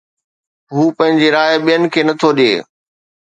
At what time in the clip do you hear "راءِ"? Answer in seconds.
1.35-1.51